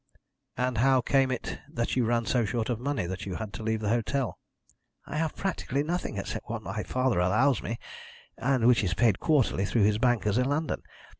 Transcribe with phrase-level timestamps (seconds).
[0.57, 3.61] "And how came it that you ran so short of money that you had to
[3.61, 4.39] leave the hotel?"
[5.05, 7.77] "I have practically nothing except what my father allows me,
[8.35, 10.81] and which is paid quarterly through his bankers in London.